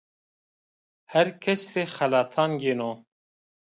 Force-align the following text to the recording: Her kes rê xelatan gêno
Her 1.11 1.29
kes 1.41 1.63
rê 1.75 1.83
xelatan 1.95 2.51
gêno 2.61 2.91